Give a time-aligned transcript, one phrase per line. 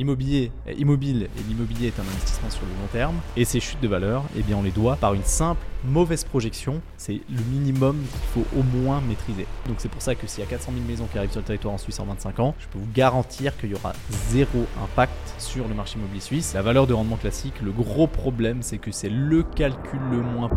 [0.00, 3.82] l'immobilier est immobile et l'immobilier est un investissement sur le long terme, et ces chutes
[3.82, 6.80] de valeur, eh bien on les doit par une simple mauvaise projection.
[6.96, 9.46] C'est le minimum qu'il faut au moins maîtriser.
[9.66, 11.46] Donc c'est pour ça que s'il y a 400 000 maisons qui arrivent sur le
[11.46, 13.92] territoire en Suisse en 25 ans, je peux vous garantir qu'il y aura
[14.30, 16.54] zéro impact sur le marché immobilier suisse.
[16.54, 20.48] La valeur de rendement classique, le gros problème, c'est que c'est le calcul le moins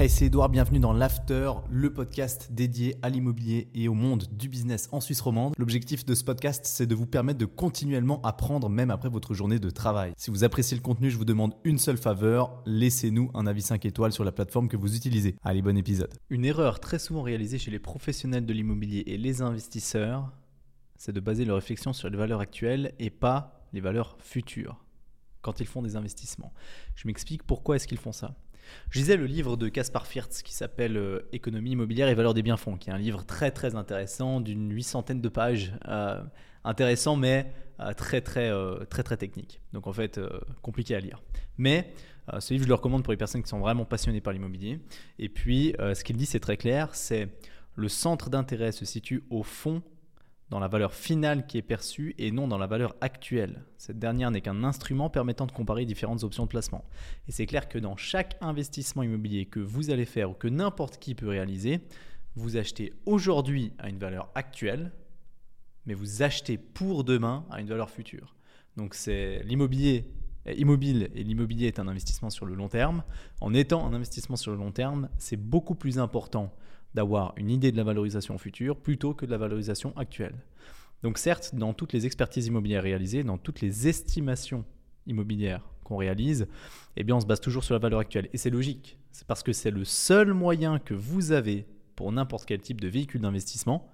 [0.00, 4.48] Hey, c'est Edouard, bienvenue dans l'After, le podcast dédié à l'immobilier et au monde du
[4.48, 5.54] business en Suisse romande.
[5.58, 9.58] L'objectif de ce podcast, c'est de vous permettre de continuellement apprendre même après votre journée
[9.58, 10.12] de travail.
[10.16, 13.86] Si vous appréciez le contenu, je vous demande une seule faveur, laissez-nous un avis 5
[13.86, 15.34] étoiles sur la plateforme que vous utilisez.
[15.42, 16.14] Allez, bon épisode.
[16.30, 20.30] Une erreur très souvent réalisée chez les professionnels de l'immobilier et les investisseurs,
[20.94, 24.76] c'est de baser leur réflexion sur les valeurs actuelles et pas les valeurs futures
[25.42, 26.52] quand ils font des investissements.
[26.94, 28.36] Je m'explique pourquoi est-ce qu'ils font ça.
[28.90, 32.42] Je lisais le livre de Caspar Firtz qui s'appelle euh, Économie immobilière et valeur des
[32.42, 36.22] biens-fonds, qui est un livre très très intéressant d'une huit centaine de pages, euh,
[36.64, 38.50] intéressant mais euh, très très
[38.88, 39.60] très très technique.
[39.72, 40.20] Donc en fait
[40.62, 41.22] compliqué à lire.
[41.56, 41.92] Mais
[42.40, 44.80] ce livre je le recommande pour les personnes qui sont vraiment passionnées par l'immobilier.
[45.18, 47.28] Et puis ce qu'il dit c'est très clair, c'est
[47.74, 49.82] le centre d'intérêt se situe au fond
[50.50, 53.64] dans la valeur finale qui est perçue et non dans la valeur actuelle.
[53.76, 56.84] Cette dernière n'est qu'un instrument permettant de comparer différentes options de placement.
[57.28, 60.98] Et c'est clair que dans chaque investissement immobilier que vous allez faire ou que n'importe
[60.98, 61.80] qui peut réaliser,
[62.34, 64.92] vous achetez aujourd'hui à une valeur actuelle,
[65.86, 68.34] mais vous achetez pour demain à une valeur future.
[68.76, 70.06] Donc c'est l'immobilier
[70.56, 73.02] immobile et l'immobilier est un investissement sur le long terme.
[73.40, 76.54] En étant un investissement sur le long terme, c'est beaucoup plus important
[76.98, 80.34] d'avoir une idée de la valorisation future plutôt que de la valorisation actuelle.
[81.04, 84.64] Donc certes, dans toutes les expertises immobilières réalisées, dans toutes les estimations
[85.06, 86.48] immobilières qu'on réalise,
[86.96, 88.28] eh bien on se base toujours sur la valeur actuelle.
[88.32, 92.46] Et c'est logique, c'est parce que c'est le seul moyen que vous avez pour n'importe
[92.46, 93.88] quel type de véhicule d'investissement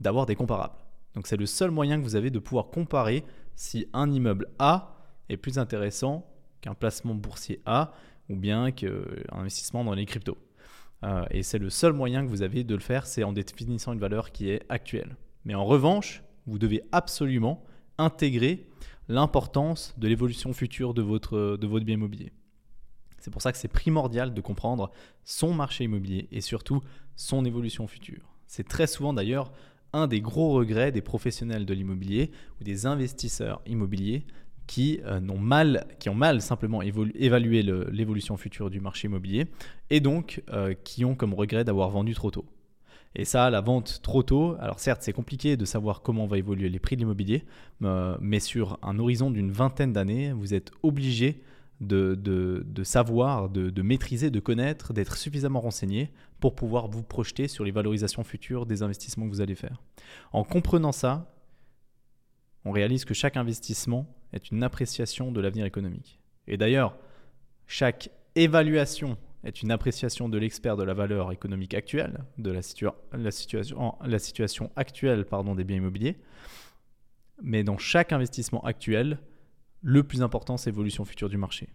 [0.00, 0.78] d'avoir des comparables.
[1.14, 3.22] Donc c'est le seul moyen que vous avez de pouvoir comparer
[3.54, 4.96] si un immeuble A
[5.28, 6.26] est plus intéressant
[6.62, 7.92] qu'un placement boursier A
[8.30, 10.38] ou bien qu'un investissement dans les cryptos.
[11.02, 13.92] Euh, et c'est le seul moyen que vous avez de le faire, c'est en définissant
[13.92, 15.16] une valeur qui est actuelle.
[15.44, 17.64] Mais en revanche, vous devez absolument
[17.98, 18.66] intégrer
[19.08, 22.32] l'importance de l'évolution future de votre, de votre bien immobilier.
[23.18, 24.90] C'est pour ça que c'est primordial de comprendre
[25.24, 26.80] son marché immobilier et surtout
[27.16, 28.34] son évolution future.
[28.46, 29.52] C'est très souvent d'ailleurs
[29.92, 34.24] un des gros regrets des professionnels de l'immobilier ou des investisseurs immobiliers,
[34.70, 39.48] qui, euh, mal, qui ont mal simplement évalué l'évolution future du marché immobilier
[39.90, 42.44] et donc euh, qui ont comme regret d'avoir vendu trop tôt.
[43.16, 46.68] Et ça, la vente trop tôt, alors certes c'est compliqué de savoir comment va évoluer
[46.68, 47.42] les prix de l'immobilier,
[47.82, 51.42] euh, mais sur un horizon d'une vingtaine d'années, vous êtes obligé
[51.80, 57.72] de, savoir, de, maîtriser, de connaître, d'être suffisamment renseigné pour pouvoir vous projeter sur les
[57.72, 59.82] valorisations futures des investissements que vous allez faire.
[60.32, 61.34] En comprenant ça,
[62.64, 66.18] on réalise que chaque investissement est une appréciation de l'avenir économique.
[66.46, 66.96] Et d'ailleurs,
[67.66, 72.94] chaque évaluation est une appréciation de l'expert de la valeur économique actuelle, de la, situation,
[74.76, 75.24] actuelle
[75.56, 76.18] des biens immobiliers.
[77.42, 79.18] Mais dans chaque investissement actuel,
[79.82, 81.68] le plus important, c'est l'évolution future du marché.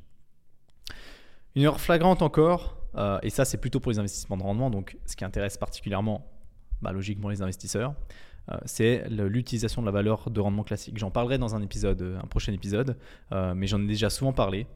[1.55, 4.97] Une erreur flagrante encore, euh, et ça c'est plutôt pour les investissements de rendement, donc
[5.05, 6.29] ce qui intéresse particulièrement
[6.81, 7.95] bah, logiquement les investisseurs,
[8.65, 10.97] c'est l'utilisation de la valeur de rendement classique.
[10.97, 12.97] J'en parlerai dans un épisode, euh, un prochain épisode,
[13.31, 14.67] euh, mais j'en ai déjà souvent parlé.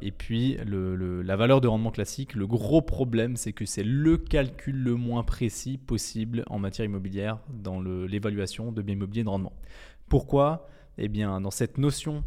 [0.00, 4.76] et puis la valeur de rendement classique, le gros problème, c'est que c'est le calcul
[4.76, 9.52] le moins précis possible en matière immobilière dans l'évaluation de biens immobiliers de rendement.
[10.08, 10.68] Pourquoi?
[10.96, 12.24] Eh bien, dans cette notion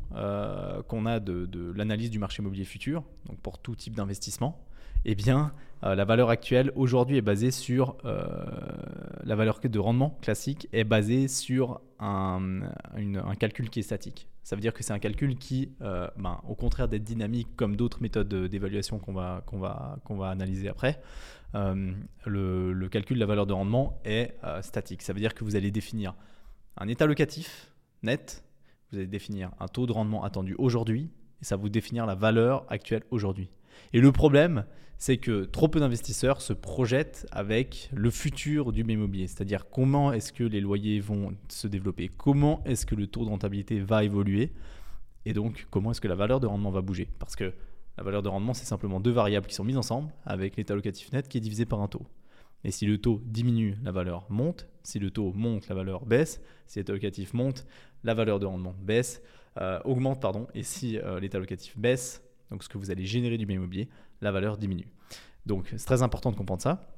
[0.87, 4.63] qu'on a de, l'analyse du marché immobilier futur, donc pour tout type d'investissement,
[5.05, 5.53] eh bien,
[5.83, 8.45] euh, la valeur actuelle aujourd'hui est basée sur euh,
[9.27, 12.61] la valeur de rendement classique est basée sur un,
[13.39, 14.29] calcul qui est statique.
[14.43, 17.75] Ça veut dire que c'est un calcul qui, euh, ben, au contraire d'être dynamique comme
[17.75, 19.43] d'autres méthodes d'évaluation qu'on va,
[20.23, 21.01] analyser après,
[21.53, 25.01] le, le, calcul de la valeur de rendement est statique.
[25.01, 26.15] Ça veut dire que vous allez définir
[26.77, 27.73] un état locatif
[28.03, 28.43] net,
[28.91, 31.09] vous allez définir un taux de rendement attendu aujourd'hui,
[31.41, 33.49] et ça va vous définir la valeur actuelle aujourd'hui.
[33.93, 34.65] Et le problème,
[34.97, 40.33] c'est que trop peu d'investisseurs se projettent avec le futur du bien c'est-à-dire comment est-ce
[40.33, 44.53] que les loyers vont se développer, comment est-ce que le taux de rentabilité va évoluer,
[45.25, 47.09] et donc comment est-ce que la valeur de rendement va bouger?
[47.19, 47.53] Parce que
[47.97, 51.11] la valeur de rendement, c'est simplement deux variables qui sont mises ensemble avec l'état locatif
[51.11, 52.05] net qui est divisé par un taux.
[52.63, 54.67] Et si le taux diminue, la valeur monte.
[54.83, 56.41] Si le taux monte, la valeur baisse.
[56.67, 57.65] Si l'état locatif monte,
[58.03, 59.21] la valeur de rendement baisse,
[59.57, 60.21] euh, augmente.
[60.21, 60.47] Pardon.
[60.53, 63.89] Et si euh, l'état locatif baisse, donc ce que vous allez générer du bien immobilier,
[64.21, 64.87] la valeur diminue.
[65.45, 66.93] Donc c'est très important de comprendre ça.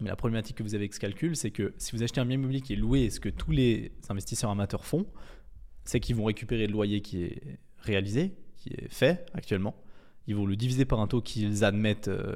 [0.00, 2.26] Mais la problématique que vous avez avec ce calcul, c'est que si vous achetez un
[2.26, 5.06] bien immobilier qui est loué, ce que tous les investisseurs amateurs font,
[5.84, 9.74] c'est qu'ils vont récupérer le loyer qui est réalisé, qui est fait actuellement.
[10.26, 12.34] Ils vont le diviser par un taux qu'ils admettent euh,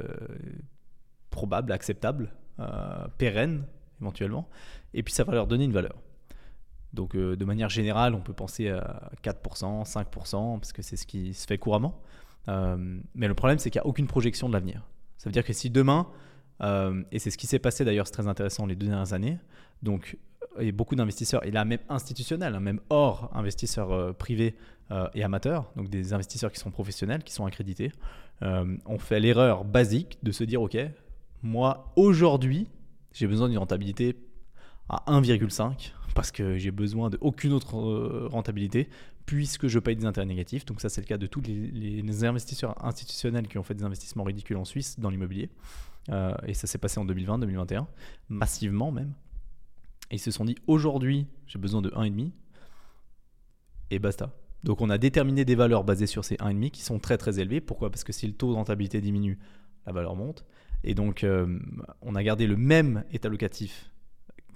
[1.31, 3.65] probable, acceptable, euh, pérenne
[4.01, 4.49] éventuellement,
[4.95, 5.97] et puis ça va leur donner une valeur.
[6.95, 11.07] Donc euh, de manière générale, on peut penser à 4%, 5%, parce que c'est ce
[11.07, 12.01] qui se fait couramment.
[12.47, 14.87] Mais le problème, c'est qu'il n'y a aucune projection de l'avenir.
[15.19, 16.09] Ça veut dire que si demain,
[16.61, 19.39] et c'est ce qui s'est passé d'ailleurs, c'est très intéressant les deux dernières années,
[19.83, 20.19] donc
[20.59, 24.57] et beaucoup d'investisseurs, et là même institutionnels, hein, même hors investisseurs euh, privés
[24.91, 27.93] euh, et amateurs, donc des investisseurs qui sont professionnels, qui sont accrédités,
[28.43, 30.77] euh, ont fait l'erreur basique de se dire, OK,
[31.43, 32.67] moi aujourd'hui,
[33.13, 34.17] j'ai besoin d'une rentabilité
[34.89, 38.89] à 1,5 parce que j'ai besoin d'aucune autre rentabilité
[39.31, 40.65] puisque je paye des intérêts négatifs.
[40.65, 44.25] Donc ça c'est le cas de tous les, investisseurs institutionnels qui ont fait des investissements
[44.25, 45.51] ridicules en Suisse dans l'immobilier.
[46.47, 47.87] et ça s'est passé en 2020-2021,
[48.29, 49.13] massivement même.
[50.11, 52.33] Et ils se sont dit aujourd'hui, j'ai besoin de 1,5
[53.93, 54.35] et basta.
[54.65, 57.61] Donc on a déterminé des valeurs basées sur ces 1,5 qui sont très très élevées.
[57.61, 57.89] Pourquoi?
[57.91, 59.39] Parce que si le taux de rentabilité diminue,
[59.87, 60.45] la valeur monte.
[60.83, 61.57] Et donc euh,
[62.03, 63.93] on a gardé le même état locatif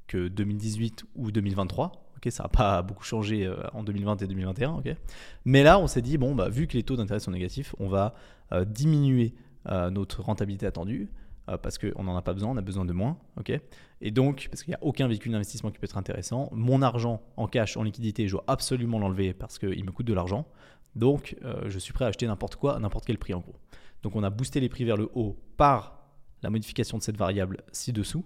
[0.07, 2.11] que 2018 ou 2023.
[2.17, 4.73] Ok, ça n'a pas beaucoup changé euh, en 2020 et 2021.
[4.73, 4.97] ok
[5.45, 7.89] Mais là, on s'est dit, bon, bah, vu que les taux d'intérêt sont négatifs, on
[7.89, 8.15] va
[8.53, 9.35] euh, diminuer
[9.91, 11.09] notre rentabilité attendue
[11.51, 13.19] euh, parce qu'on n'en a pas besoin, on a besoin de moins.
[13.39, 13.61] ok
[14.01, 17.23] et donc, parce qu'il n'y a aucun véhicule d'investissement qui peut être intéressant, mon argent
[17.37, 20.47] en cash, en liquidité, je dois absolument l'enlever parce qu'il me coûte de l'argent.
[20.95, 23.57] Donc, euh, je suis prêt à acheter n'importe quoi n'importe quel prix en gros.
[24.03, 26.11] Donc, on a boosté les prix vers le haut par
[26.43, 28.25] la modification de cette variable ci-dessous.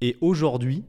[0.00, 0.84] Et aujourd'hui,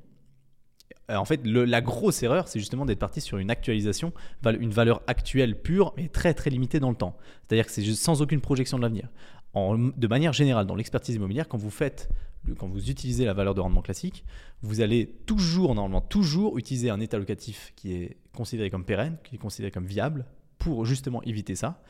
[1.09, 4.13] euh, en fait, la grosse erreur, c'est justement d'être parti sur une actualisation,
[4.45, 7.17] une valeur actuelle pure, mais très très limitée dans le temps.
[7.47, 9.09] C'est-à-dire que c'est sans aucune projection de l'avenir
[9.56, 12.09] de manière générale, dans l'expertise immobilière, quand vous faites,
[12.57, 14.23] quand vous utilisez la valeur de rendement classique,
[14.61, 19.35] vous allez toujours, normalement, toujours utiliser un état locatif qui est considéré comme pérenne, qui
[19.35, 20.25] est considéré comme viable,
[20.57, 21.81] pour justement éviter ça.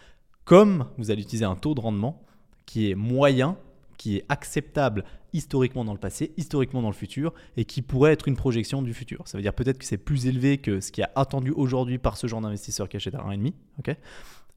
[0.45, 2.23] Comme vous allez utiliser un taux de rendement
[2.65, 3.57] qui est moyen,
[3.99, 5.03] qui est acceptable
[5.33, 8.93] historiquement dans le passé, historiquement dans le futur, et qui pourrait être une projection du
[8.93, 9.27] futur.
[9.27, 12.17] Ça veut dire peut-être que c'est plus élevé que ce qui est attendu aujourd'hui par
[12.17, 13.53] ce genre d'investisseur qui achète à 1,5.
[13.77, 13.95] ok?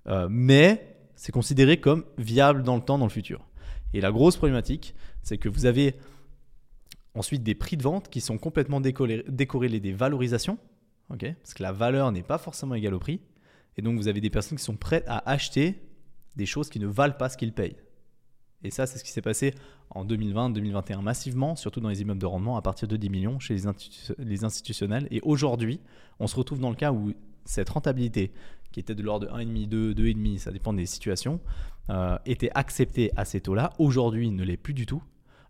[0.07, 3.45] Euh, mais c'est considéré comme viable dans le temps, dans le futur.
[3.93, 5.97] Et la grosse problématique, c'est que vous avez
[7.15, 10.57] ensuite des prix de vente qui sont complètement décorrélés des valorisations,
[11.09, 13.21] parce que la valeur n'est pas forcément égale au prix.
[13.77, 15.83] Et donc vous avez des personnes qui sont prêtes à acheter
[16.37, 17.77] des choses qui ne valent pas ce qu'ils payent.
[18.65, 19.55] Et ça, c'est ce qui s'est passé
[19.91, 23.57] en 2020-2021 massivement, surtout dans les immeubles de rendement à partir de 10 millions chez
[24.19, 25.09] les, institutionnels.
[25.11, 25.81] Et aujourd'hui,
[26.21, 27.13] on se retrouve dans le cas où
[27.45, 28.33] cette rentabilité
[28.71, 31.41] qui était de l'ordre de 1,5, 2, 2,5, ça dépend des situations,
[31.91, 33.73] euh, était accepté à ces taux-là.
[33.79, 35.03] Aujourd'hui, ne l'est plus du tout.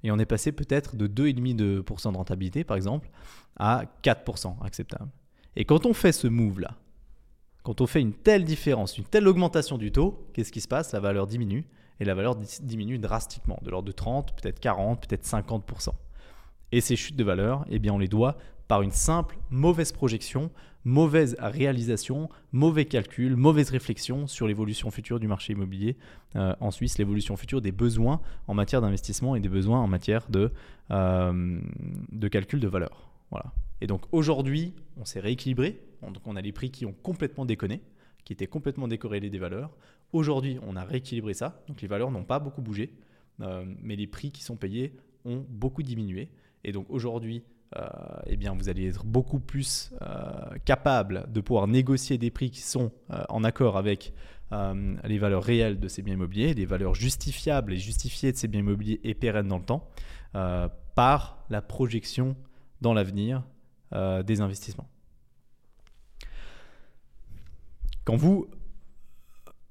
[0.02, 3.08] Et on est passé peut-être de 2,5% de, de rentabilité, par exemple,
[3.56, 5.10] à 4% acceptable.
[5.54, 6.76] Et quand on fait ce move-là,
[7.62, 10.92] quand on fait une telle différence, une telle augmentation du taux, qu'est-ce qui se passe?
[10.92, 11.64] La valeur diminue
[12.02, 15.90] et la valeur diminue drastiquement, de l'ordre de 30, peut-être 40, peut-être 50%.
[16.72, 20.50] Et ces chutes de valeur, eh on les doit par une simple mauvaise projection
[20.84, 25.96] mauvaise réalisation, mauvais calcul, mauvaise réflexion sur l'évolution future du marché immobilier
[26.36, 30.28] euh, en Suisse, l'évolution future des besoins en matière d'investissement et des besoins en matière
[30.28, 30.50] de,
[30.90, 31.60] euh,
[32.10, 33.08] de calcul de valeur.
[33.30, 33.52] Voilà.
[33.80, 35.80] Et donc aujourd'hui, on s'est rééquilibré.
[36.02, 37.80] Donc on a les prix qui ont complètement déconné,
[38.24, 39.70] qui étaient complètement décorrélés des valeurs.
[40.12, 41.62] Aujourd'hui, on a rééquilibré ça.
[41.68, 42.92] Donc les valeurs n'ont pas beaucoup bougé,
[43.40, 46.30] euh, mais les prix qui sont payés ont beaucoup diminué.
[46.64, 47.44] Et donc aujourd'hui,
[47.76, 47.88] euh,
[48.26, 52.60] eh bien, vous allez être beaucoup plus euh, capable de pouvoir négocier des prix qui
[52.60, 52.92] sont
[53.28, 54.12] en accord avec
[55.04, 58.60] les valeurs réelles de ces biens immobiliers, les valeurs justifiables et justifiées de ces biens
[58.60, 59.88] immobiliers et pérennes dans le temps,
[60.94, 62.36] par la projection
[62.82, 63.44] dans l'avenir
[63.94, 64.90] des investissements.
[68.04, 68.46] Quand vous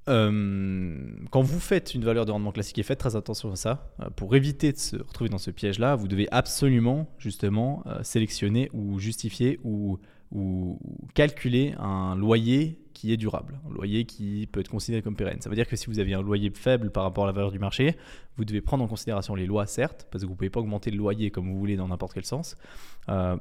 [0.10, 0.98] euh,
[1.30, 4.10] quand vous faites une valeur de rendement classique, et faites très attention à ça, euh,
[4.10, 9.00] pour éviter de se retrouver dans ce piège-là, vous devez absolument justement euh, sélectionner ou
[9.00, 10.00] justifier ou,
[10.32, 10.80] ou,
[11.14, 15.40] calculer un loyer qui est durable, un loyer qui peut être considéré comme pérenne.
[15.42, 17.52] Ça veut dire que si vous avez un loyer faible par rapport à la valeur
[17.52, 17.96] du marché,
[18.38, 20.90] vous devez prendre en considération les lois, certes, parce que vous ne pouvez pas augmenter
[20.90, 22.56] le loyer comme vous voulez dans n'importe quel sens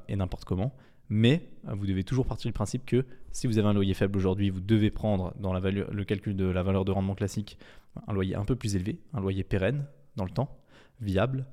[0.09, 0.73] et n'importe comment,
[1.11, 4.17] mais euh, vous devez toujours partir du principe que si vous avez un loyer faible
[4.17, 7.59] aujourd'hui, vous devez prendre dans le calcul de la valeur de rendement classique
[8.07, 9.85] un loyer un peu plus élevé, un loyer pérenne
[10.17, 10.57] dans le temps,
[11.01, 11.47] viable.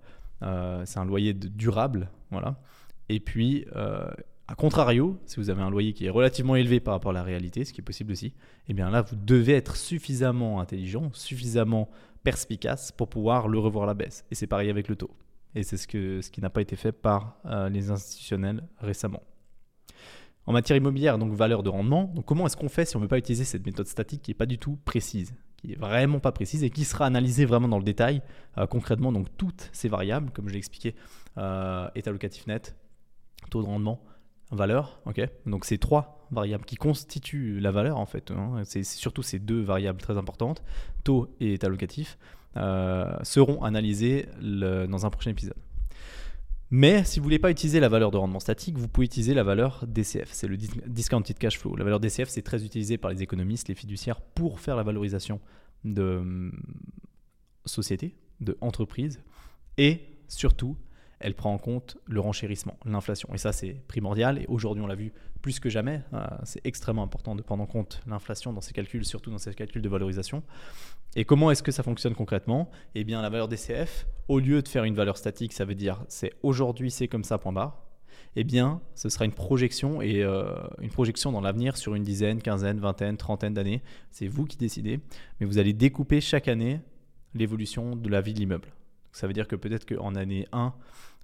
[0.44, 2.62] Euh, c'est un loyer durable, voilà.
[3.10, 4.10] Et puis, euh,
[4.48, 7.24] à contrario, si vous avez un loyer qui est relativement élevé par rapport à la
[7.24, 8.34] réalité, ce qui est possible aussi,
[8.68, 11.90] eh bien là, vous devez être suffisamment intelligent, suffisamment
[12.24, 14.26] perspicace pour pouvoir le revoir à la baisse.
[14.30, 15.12] Et c'est pareil avec le taux.
[15.56, 17.40] Et c'est ce, ce qui n'a pas été fait par
[17.72, 19.24] les institutionnels récemment.
[20.48, 23.10] En matière immobilière, donc valeur de rendement, comment est-ce qu'on fait si on ne veut
[23.10, 26.32] pas utiliser cette méthode statique qui n'est pas du tout précise qui est vraiment pas
[26.32, 28.22] précise et qui sera analysée vraiment dans le détail,
[28.58, 30.96] euh, concrètement, donc toutes ces variables, comme je l'ai expliqué,
[31.38, 32.76] euh, état locatif net,
[33.50, 34.02] taux de rendement,
[34.52, 39.24] valeur, ok Donc ces trois variables qui constituent la valeur en fait, hein, c'est surtout
[39.24, 40.64] ces deux variables très importantes,
[41.04, 42.18] taux et état locatif,
[42.56, 45.58] euh, seront analysées dans un prochain épisode.
[46.70, 49.44] Mais si vous voulez pas utiliser la valeur de rendement statique, vous pouvez utiliser la
[49.44, 50.30] valeur DCF.
[50.32, 51.76] C'est le discounted cash flow.
[51.76, 55.40] La valeur DCF, c'est très utilisé par les économistes, les fiduciaires pour faire la valorisation
[55.86, 56.52] de hum,
[57.66, 59.22] sociétés, de entreprises
[59.78, 60.78] et surtout
[61.20, 63.30] elle prend en compte le renchérissement, l'inflation.
[63.34, 64.40] Et ça, c'est primordial.
[64.40, 66.02] Et aujourd'hui, on l'a vu plus que jamais.
[66.14, 69.54] Euh, c'est extrêmement important de prendre en compte l'inflation dans ces calculs, surtout dans ces
[69.54, 70.44] calculs de valorisation.
[71.16, 72.70] Et comment est-ce que ça fonctionne concrètement?
[72.94, 76.04] Eh bien, la valeur DCF, au lieu de faire une valeur statique, ça veut dire
[76.08, 77.84] c'est aujourd'hui, c'est comme ça, point barre.
[78.36, 82.40] Eh bien, ce sera une projection et euh, une projection dans l'avenir sur une dizaine,
[82.40, 83.82] quinzaine, vingtaine, trentaine d'années.
[84.12, 85.00] C'est vous qui décidez,
[85.40, 86.80] mais vous allez découper chaque année
[87.34, 88.68] l'évolution de la vie de l'immeuble.
[89.12, 90.74] Ça veut dire que peut-être qu'en année 1,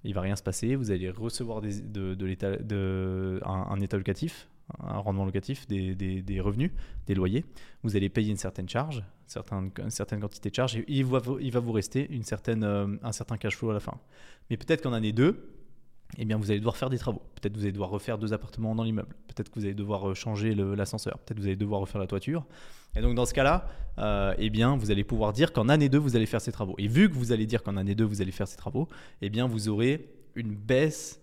[0.04, 4.48] il va rien se passer, vous allez recevoir de, l'état, de, un, état locatif,
[4.80, 6.70] un rendement locatif, des, revenus,
[7.06, 7.44] des loyers,
[7.82, 11.72] vous allez payer une certaine charge, certaine, une certaine quantité de charge, il va, vous
[11.72, 13.98] rester euh, un certain cash flow à la fin.
[14.50, 15.53] Mais peut-être qu'en année 2,
[16.18, 17.22] eh bien, vous allez devoir faire des travaux.
[17.34, 19.14] Peut-être que vous allez devoir refaire deux appartements dans l'immeuble.
[19.28, 21.18] Peut-être que vous allez devoir euh, changer l'ascenseur.
[21.18, 22.44] Peut-être que vous allez devoir refaire la toiture.
[22.96, 23.68] Et donc, dans ce cas-là,
[23.98, 26.74] euh, eh bien, vous allez pouvoir dire qu'en année 2, vous allez faire ces travaux.
[26.78, 28.88] Et vu que vous allez dire qu'en année 2, vous allez faire ces travaux,
[29.22, 31.20] eh bien, vous aurez une baisse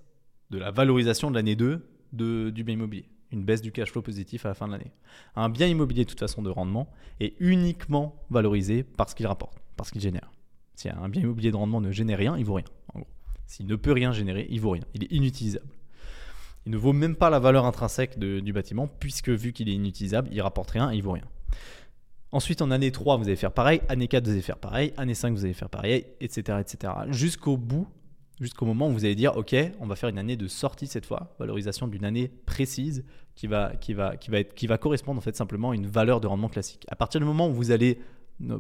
[0.50, 3.06] de la valorisation de l'année 2 de, du bien immobilier.
[3.32, 4.92] Une baisse du cash flow positif à la fin de l'année.
[5.36, 6.90] Un bien immobilier, de toute façon, de rendement,
[7.22, 10.30] est uniquement valorisé parce qu'il rapporte, parce qu'il génère.
[10.76, 13.08] Si un bien immobilier de rendement ne génère rien, il vaut rien, en gros.
[13.52, 14.84] S'il ne peut rien générer, il vaut rien.
[14.94, 15.68] Il est inutilisable.
[16.66, 20.30] Il ne vaut même pas la valeur intrinsèque du bâtiment, puisque vu qu'il est inutilisable,
[20.32, 21.26] il rapporte rien il vaut rien.
[22.32, 23.82] Ensuite, en année 3, vous allez faire pareil.
[23.90, 24.94] Année 4, vous allez faire pareil.
[24.96, 26.58] Année 5, vous allez faire pareil, etc.
[27.10, 27.90] Jusqu'au bout,
[28.40, 31.06] jusqu'au moment où vous allez dire, OK, on va faire une année de sortie cette
[31.06, 33.04] fois, valorisation d'une année précise
[33.36, 36.86] qui va correspondre en fait simplement à une valeur de rendement classique.
[36.88, 38.00] À partir du moment où vous allez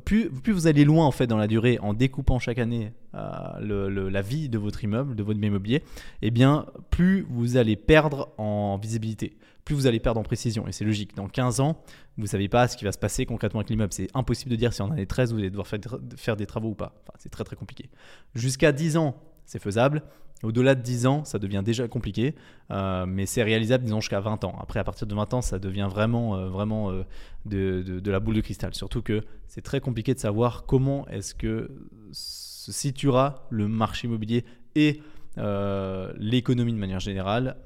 [0.03, 4.21] plus, vous allez loin en fait dans la durée en découpant chaque année euh, la
[4.21, 5.83] vie de votre immeuble, de votre bien immobilier,
[6.21, 10.67] eh bien plus vous allez perdre en visibilité, plus vous allez perdre en précision.
[10.67, 11.15] Et c'est logique.
[11.15, 11.81] Dans 15 ans,
[12.17, 13.93] vous ne savez pas ce qui va se passer concrètement avec l'immeuble.
[13.93, 15.79] C'est impossible de dire si en année 13 vous allez devoir faire,
[16.15, 16.93] faire des travaux ou pas.
[17.03, 17.89] Enfin, c'est très très compliqué.
[18.35, 20.03] Jusqu'à 10 ans, c'est faisable.
[20.43, 22.35] Au-delà de 10 ans, ça devient déjà compliqué,
[22.71, 24.55] euh, mais c'est réalisable, disons, jusqu'à 20 ans.
[24.59, 27.03] Après, à partir de 20 ans, ça devient vraiment, euh,
[27.51, 28.73] euh, de, la boule de cristal.
[28.73, 31.69] Surtout que c'est très compliqué de savoir comment est-ce que
[32.11, 34.45] se situera le marché immobilier
[34.75, 35.01] et
[35.37, 37.57] l'économie de manière générale,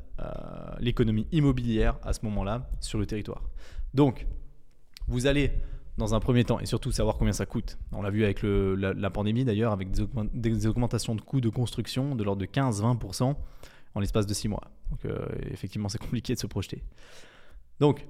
[0.80, 3.44] l'économie immobilière à ce moment-là sur le territoire.
[3.94, 4.28] Donc,
[5.08, 5.52] vous allez
[5.98, 7.78] dans un premier temps et surtout savoir combien ça coûte.
[7.92, 12.24] On l'a vu avec la, pandémie d'ailleurs, avec des, augmentations de coûts de construction de
[12.24, 13.36] l'ordre de 15-20%
[13.96, 14.72] en l'espace de 6 mois.
[14.92, 16.84] Donc euh, effectivement, c'est compliqué de se projeter.
[17.80, 18.06] Donc,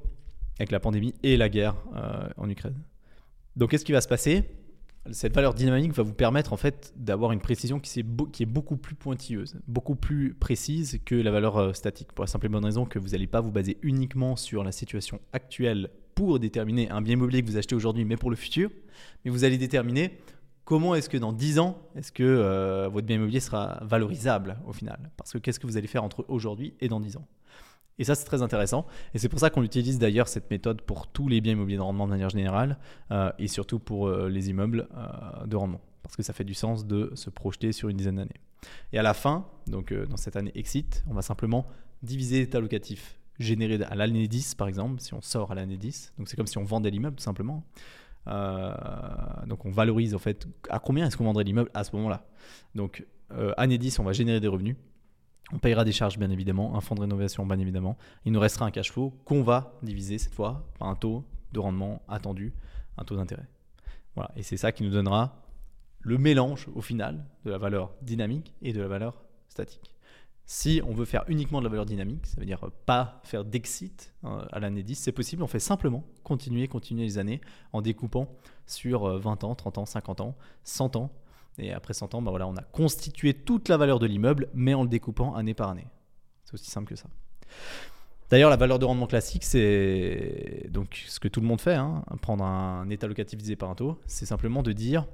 [0.60, 2.80] avec la pandémie et la guerre euh, en Ukraine.
[3.56, 4.44] Donc, qu'est-ce qui va se passer?
[5.12, 8.96] Cette valeur dynamique va vous permettre en fait d'avoir une précision qui, est, beaucoup plus
[8.96, 12.12] pointilleuse, beaucoup plus précise que la valeur euh, statique.
[12.12, 14.72] Pour la simple et bonne raison que vous n'allez pas vous baser uniquement sur la
[14.72, 18.72] situation actuelle pour déterminer un bien immobilier que vous achetez aujourd'hui, mais pour le futur.
[19.24, 20.18] Mais vous allez déterminer
[20.64, 24.74] comment est-ce que dans 10 ans, est-ce que euh, votre bien immobilier sera valorisable au
[24.74, 25.12] final?
[25.18, 27.28] Parce que qu'est-ce que vous allez faire entre aujourd'hui et dans 10 ans?
[27.98, 28.86] Et ça, c'est très intéressant.
[29.14, 31.82] Et c'est pour ça qu'on utilise d'ailleurs cette méthode pour tous les biens immobiliers de
[31.82, 32.78] rendement de manière générale
[33.12, 34.88] euh, et surtout pour euh, les immeubles
[35.46, 35.82] de rendement.
[36.02, 38.42] Parce que ça fait du sens de se projeter sur une dizaine d'années.
[38.94, 41.68] Et à la fin, donc dans cette année exit, on va simplement
[42.04, 46.14] diviser l'état locatif généré à l'année 10, par exemple, si on sort à l'année 10.
[46.18, 47.64] Donc c'est comme si on vendait l'immeuble, tout simplement.
[48.28, 48.74] Euh,
[49.46, 52.26] donc on valorise en fait à combien est-ce qu'on vendrait l'immeuble à ce moment-là?
[52.74, 54.76] Donc euh, année 10, on va générer des revenus.
[55.52, 57.98] On payera des charges bien évidemment, un fonds de rénovation bien évidemment.
[58.26, 61.24] Il nous restera un cash flow qu'on va diviser cette fois par un taux
[61.54, 62.54] de rendement attendu,
[62.98, 63.48] un taux d'intérêt.
[64.16, 65.44] Voilà, et c'est ça qui nous donnera
[66.00, 69.95] le mélange au final de la valeur dynamique et de la valeur statique.
[70.48, 74.14] Si on veut faire uniquement de la valeur dynamique, ça veut dire pas faire d'exit
[74.24, 75.42] hein, à l'année 10, c'est possible.
[75.42, 77.42] On fait simplement continuer, continuer les années
[77.74, 78.30] en découpant
[78.68, 81.12] sur 20 euh, ans, 30 ans, 50 ans, 100 ans.
[81.58, 84.74] Et après 100 ans, bah voilà, on a constitué toute la valeur de l'immeuble, mais
[84.76, 85.88] en le découpant année par année.
[86.44, 87.08] C'est aussi simple que ça.
[88.30, 92.04] D'ailleurs, la valeur de rendement classique, c'est donc ce que tout le monde fait, hein,
[92.22, 95.08] prendre un état locatif divisé par un taux, c'est simplement de dire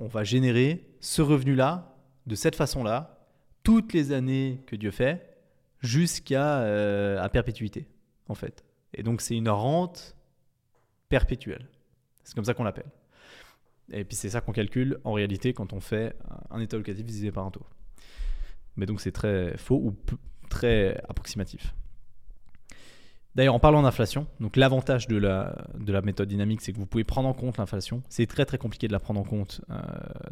[0.00, 1.94] on va générer ce revenu-là
[2.26, 3.21] de cette façon-là
[3.62, 5.36] toutes les années que Dieu fait
[5.80, 6.60] jusqu'à
[7.22, 7.88] à perpétuité,
[8.28, 8.64] en fait.
[8.94, 10.16] Et donc c'est une rente
[11.08, 11.68] perpétuelle.
[12.24, 12.90] C'est comme ça qu'on l'appelle.
[13.90, 16.16] Et puis c'est ça qu'on calcule en réalité quand on fait
[16.50, 17.66] un état locatif divisé par un taux.
[18.76, 19.94] Mais donc c'est très faux ou
[20.48, 21.74] très approximatif.
[23.34, 26.86] D'ailleurs, en parlant d'inflation, donc l'avantage de la, de la méthode dynamique, c'est que vous
[26.86, 28.02] pouvez prendre en compte l'inflation.
[28.10, 29.80] C'est très très compliqué de la prendre en compte euh,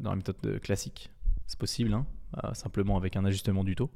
[0.01, 1.11] dans la méthode classique.
[1.47, 2.20] C'est possible, hein, euh,
[2.53, 3.91] simplement avec un ajustement du taux,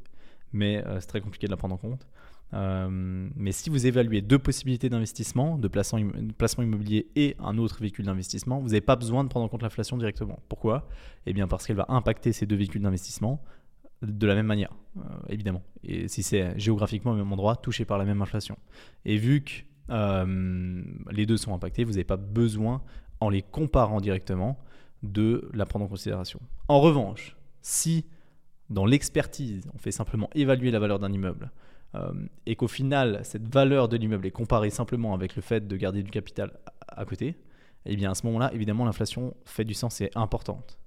[0.53, 2.07] mais euh, c'est très compliqué de la prendre en compte.
[2.53, 5.99] mais si vous évaluez deux possibilités d'investissement, de placement,
[6.63, 9.99] immobilier et un autre véhicule d'investissement, vous n'avez pas besoin de prendre en compte l'inflation
[9.99, 10.39] directement.
[10.49, 10.89] Pourquoi?
[11.27, 13.43] Eh bien parce qu'elle va impacter ces deux véhicules d'investissement
[14.03, 15.63] de la même manière, euh, évidemment.
[15.83, 18.57] Et si c'est géographiquement au même endroit, touché par la même inflation.
[19.05, 19.53] Et vu que
[19.91, 22.83] euh, les deux sont impactés, vous n'avez pas besoin,
[23.21, 24.59] en les comparant directement,
[25.03, 26.41] de la prendre en considération.
[26.69, 28.07] En revanche, si
[28.71, 31.51] dans l'expertise, on fait simplement évaluer la valeur d'un immeuble,
[31.95, 32.13] euh,
[32.47, 36.03] et qu'au final, cette valeur de l'immeuble est comparée simplement avec le fait de garder
[36.03, 36.53] du capital
[36.89, 37.37] à côté,
[37.87, 40.79] eh bien à ce moment-là, évidemment, l'inflation fait du sens et est importante.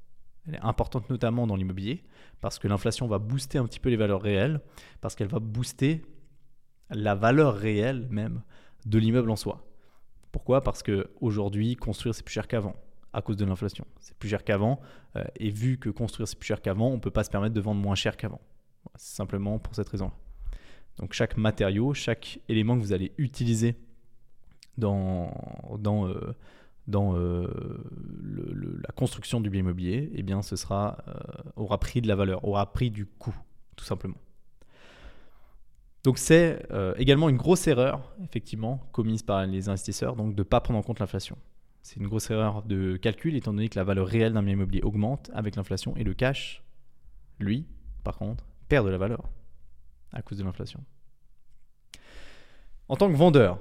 [0.48, 2.04] Elle est importante notamment dans l'immobilier
[2.42, 4.62] parce que l'inflation va booster un petit peu les valeurs réelles,
[5.02, 6.04] parce qu'elle va booster
[6.90, 8.42] la valeur réelle même
[8.86, 9.66] de l'immeuble en soi.
[10.32, 10.62] Pourquoi?
[10.62, 12.76] Parce qu'aujourd'hui, construire, c'est plus cher qu'avant,
[13.14, 13.86] à cause de l'inflation.
[14.00, 14.80] C'est plus cher qu'avant,
[15.16, 17.54] euh, et vu que construire, c'est plus cher qu'avant, on ne peut pas se permettre
[17.54, 18.42] de vendre moins cher qu'avant.
[18.96, 20.14] C'est simplement pour cette raison-là.
[20.98, 23.76] Donc chaque matériau, chaque élément que vous allez utiliser
[24.78, 25.32] dans,
[25.78, 26.34] euh,
[26.96, 27.48] euh,
[28.82, 30.98] la construction du bien immobilier, eh bien, ce sera,
[31.56, 33.36] aura pris de la valeur, aura pris du coût,
[33.76, 34.18] tout simplement.
[36.04, 36.66] Donc c'est
[36.98, 40.84] également une grosse erreur, effectivement, commise par les investisseurs, donc de ne pas prendre en
[40.84, 41.38] compte l'inflation.
[41.88, 44.82] C'est une grosse erreur de calcul, étant donné que la valeur réelle d'un bien immobilier
[44.82, 46.62] augmente avec l'inflation, et le cash,
[47.39, 47.65] lui,
[48.03, 49.29] par contre, perd de la valeur
[50.12, 50.84] à cause de l'inflation.
[52.89, 53.58] En tant que vendeur,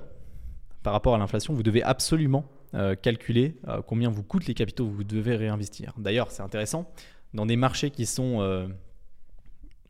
[0.83, 4.89] par rapport à l'inflation, vous devez absolument euh, calculer euh, combien vous coûtent les capitaux
[4.89, 5.95] que vous devez réinvestir.
[5.97, 6.91] D'ailleurs, c'est intéressant,
[7.33, 8.67] dans des marchés qui sont euh,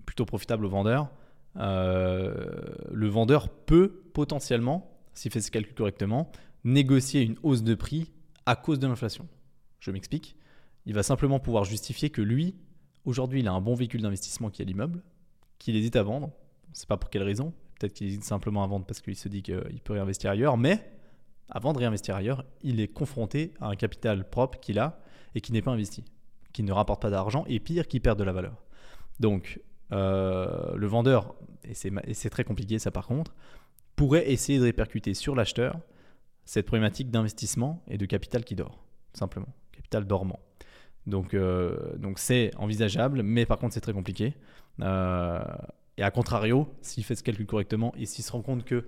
[0.04, 1.08] plutôt profitables aux vendeurs,
[1.54, 6.30] le vendeur peut potentiellement, s'il fait ses calculs correctement,
[6.64, 8.12] négocier une hausse de prix
[8.46, 9.28] à cause de l'inflation.
[9.80, 10.36] Je m'explique.
[10.86, 12.56] Il va simplement pouvoir justifier que lui,
[13.04, 15.02] aujourd'hui, il a un bon véhicule d'investissement qui est l'immeuble,
[15.58, 16.28] qu'il hésite à vendre.
[16.28, 17.52] On ne sait pas pour quelle raison.
[17.78, 20.90] Peut-être qu'il hésite simplement à vendre parce qu'il se dit qu'il peut réinvestir ailleurs, mais
[21.50, 25.00] avant de réinvestir ailleurs, il est confronté à un capital propre qu'il a
[25.34, 26.04] et qui n'est pas investi,
[26.52, 28.62] qui ne rapporte pas d'argent et pire, qui perd de la valeur.
[29.20, 29.60] Donc,
[29.92, 33.34] euh, le vendeur, et c'est très compliqué ça par contre,
[33.94, 35.78] pourrait essayer de répercuter sur l'acheteur
[36.46, 38.78] cette problématique d'investissement et de capital qui dort,
[39.12, 40.40] simplement, capital dormant.
[41.06, 44.34] Donc, euh, donc c'est envisageable, mais par contre c'est très compliqué.
[44.80, 45.44] Euh,
[45.98, 48.86] et à contrario, s'il fait ce calcul correctement et s'il se rend compte que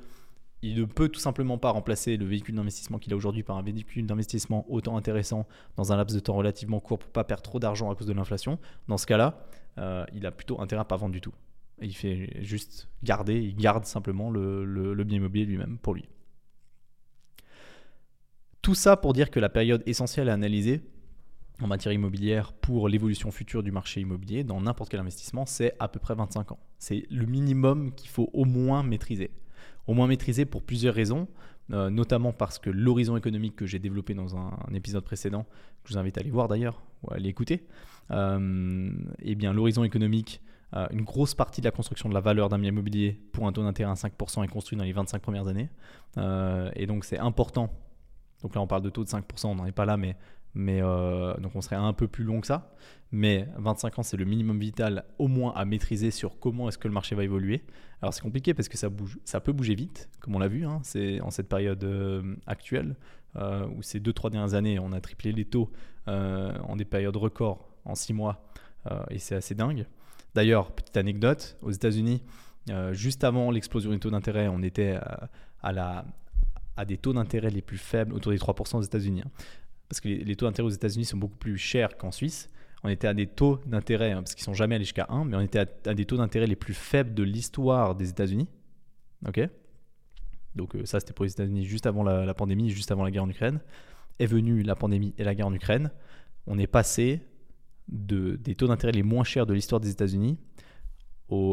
[0.62, 3.62] il ne peut tout simplement pas remplacer le véhicule d'investissement qu'il a aujourd'hui par un
[3.62, 7.60] véhicule d'investissement autant intéressant dans un laps de temps relativement court pour pas perdre trop
[7.60, 8.58] d'argent à cause de l'inflation.
[8.88, 9.46] Dans ce cas-là,
[9.78, 11.32] euh, il a plutôt intérêt à pas vendre du tout.
[11.80, 16.08] il fait juste garder, il garde simplement le, bien immobilier lui-même pour lui.
[18.68, 20.82] Tout ça pour dire que la période essentielle à analyser
[21.62, 25.88] en matière immobilière pour l'évolution future du marché immobilier dans n'importe quel investissement, c'est à
[25.88, 26.58] peu près 25 ans.
[26.78, 29.30] C'est le minimum qu'il faut au moins maîtriser
[29.86, 31.28] au moins maîtrisé pour plusieurs raisons,
[31.72, 35.44] euh, notamment parce que l'horizon économique que j'ai développé dans un, épisode précédent,
[35.82, 37.66] que je vous invite à aller voir d'ailleurs, ou à aller écouter,
[38.10, 38.90] euh,
[39.22, 40.42] eh bien l'horizon économique,
[40.74, 43.52] euh, une grosse partie de la construction de la valeur d'un bien immobilier pour un
[43.52, 45.70] taux d'intérêt à 5% est construit dans les 25 premières années.
[46.76, 47.72] et donc c'est important.
[48.42, 50.16] Donc là on parle de taux de 5%, on n'en est pas là, mais
[50.82, 52.74] euh, on serait un peu plus long que ça.
[53.10, 56.88] Mais 25 ans, c'est le minimum vital au moins à maîtriser sur comment est-ce que
[56.88, 57.64] le marché va évoluer.
[58.02, 60.66] Alors c'est compliqué parce que ça peut bouger vite, comme on l'a vu.
[60.66, 60.80] Hein.
[60.82, 62.96] c'est en cette période euh, actuelle
[63.36, 65.70] euh, où ces 2-3 dernières années, on a triplé les taux
[66.06, 68.50] en des périodes records en 6 mois.
[69.10, 69.84] et c'est assez dingue.
[70.34, 72.22] D'ailleurs, petite anecdote, aux États-Unis,
[72.92, 74.98] juste avant l'explosion des taux d'intérêt, on était
[75.62, 76.06] à, la,
[76.78, 79.22] à des taux d'intérêt les plus faibles, autour des 3% aux États-Unis.
[79.24, 79.30] Hein
[79.88, 82.50] parce que les, taux d'intérêt aux États-Unis sont beaucoup plus chers qu'en Suisse.
[82.84, 85.36] On était à des taux d'intérêt, hein, parce qu'ils sont jamais allés jusqu'à 1, mais
[85.36, 88.48] on était à, des taux d'intérêt les plus faibles de l'histoire des États-Unis.
[89.26, 89.40] Ok?
[90.54, 93.24] Donc euh, ça, c'était pour les États-Unis juste avant la, pandémie, juste avant la guerre
[93.24, 93.60] en Ukraine.
[94.18, 95.90] Est venue la pandémie et la guerre en Ukraine.
[96.46, 97.22] On est passé
[97.88, 100.38] de, des taux d'intérêt les moins chers de l'histoire des États-Unis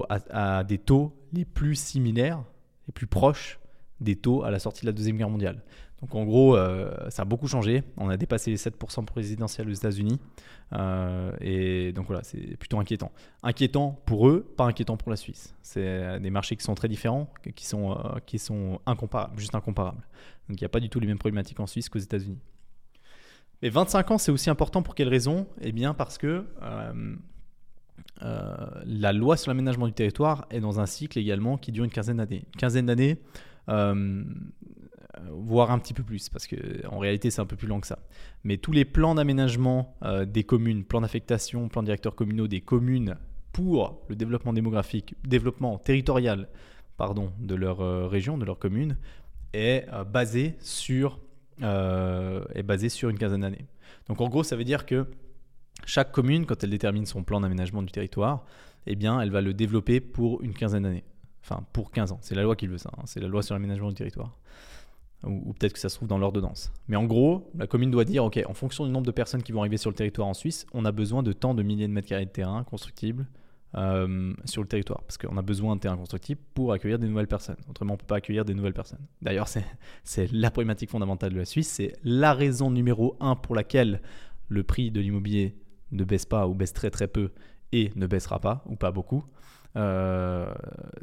[0.09, 2.43] à, à des taux les plus similaires,
[2.87, 3.59] les plus proches
[3.99, 5.63] des taux à la sortie de la Deuxième Guerre mondiale.
[6.01, 6.57] Donc en gros,
[7.09, 7.81] ça a beaucoup changé.
[7.95, 10.19] On a dépassé les 7% pour résidentiel aux États-Unis.
[11.39, 13.11] et donc voilà, c'est plutôt inquiétant.
[13.43, 15.55] Inquiétant pour eux, pas inquiétant pour la Suisse.
[15.63, 20.05] C'est des marchés qui sont très différents, qui sont, qui sont incomparables, juste incomparables.
[20.49, 22.39] Donc il n'y a pas du tout les mêmes problématiques en Suisse qu'aux États-Unis.
[23.61, 25.47] Mais 25 ans, c'est aussi important pour quelle raison?
[25.61, 27.15] Eh bien parce que euh,
[28.21, 28.55] euh,
[28.85, 32.17] la loi sur l'aménagement du territoire est dans un cycle également qui dure une quinzaine
[32.17, 32.43] d'années.
[32.53, 37.55] Une quinzaine d'années, euh, voire un petit peu plus, parce qu'en réalité c'est un peu
[37.55, 37.99] plus long que ça.
[38.43, 39.95] Mais tous les plans d'aménagement
[40.27, 43.17] des communes, plans d'affectation, plans directeurs communaux des communes
[43.53, 46.49] pour le développement démographique, développement territorial
[46.97, 48.97] pardon, de leur région, de leur commune,
[49.53, 51.19] est basé sur
[51.63, 53.65] euh, est basé sur une quinzaine d'années.
[54.09, 55.07] Donc en gros, ça veut dire que
[55.85, 58.45] chaque commune, quand elle détermine son plan d'aménagement du territoire,
[58.87, 61.05] eh bien, elle va le développer pour une quinzaine d'années.
[61.47, 62.17] Enfin, pour 15 ans.
[62.21, 62.89] C'est la loi qui veut ça.
[62.97, 63.03] Hein.
[63.05, 64.35] C'est la loi sur l'aménagement du territoire.
[65.23, 66.71] Ou, peut-être que ça se trouve dans l'ordonnance.
[66.87, 69.51] Mais en gros, la commune doit dire, OK, en fonction du nombre de personnes qui
[69.51, 71.93] vont arriver sur le territoire en Suisse, on a besoin de tant de milliers de
[71.93, 73.27] mètres carrés de terrain constructibles
[73.75, 75.03] euh, sur le territoire.
[75.03, 77.57] Parce qu'on a besoin de terrain constructible pour accueillir des nouvelles personnes.
[77.69, 79.05] Autrement, on ne peut pas accueillir des nouvelles personnes.
[79.21, 79.47] D'ailleurs,
[80.03, 81.69] c'est la problématique fondamentale de la Suisse.
[81.69, 84.01] C'est la raison numéro un pour laquelle
[84.47, 85.55] le prix de l'immobilier
[85.91, 87.31] ne baisse pas ou baisse très très peu
[87.71, 89.23] et ne baissera pas ou pas beaucoup.
[89.75, 90.53] Euh,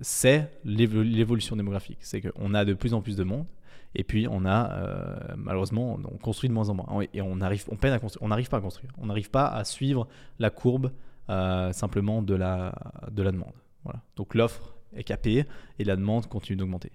[0.00, 1.98] c'est l'évolution démographique.
[2.00, 3.46] C'est qu'on a de plus en plus de monde.
[3.94, 7.64] Et puis on a euh, malheureusement on construit de moins en moins et on arrive
[7.68, 10.08] on peine à on n'arrive pas à construire on n'arrive pas à suivre
[10.38, 10.92] la courbe
[11.28, 12.74] euh, simplement de la,
[13.10, 13.52] de la demande.
[13.84, 14.00] Voilà.
[14.16, 15.44] Donc l'offre est capée
[15.78, 16.90] et la demande continue d'augmenter.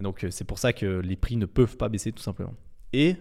[0.00, 2.54] Donc c'est pour ça que les prix ne peuvent pas baisser tout simplement.
[2.92, 3.16] Et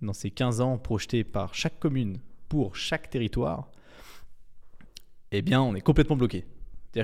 [0.00, 3.70] dans ces 15 ans projetés par chaque commune pour chaque territoire,
[5.32, 6.44] eh bien on est complètement bloqué.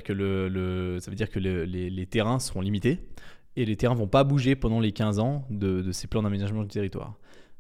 [0.03, 3.01] Que le, ça veut dire que les, terrains seront limités
[3.57, 6.63] et les terrains vont pas bouger pendant les 15 ans de, de ces plans d'aménagement
[6.63, 7.15] du territoire.